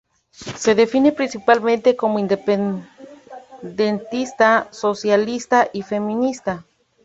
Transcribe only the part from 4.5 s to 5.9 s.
socialista y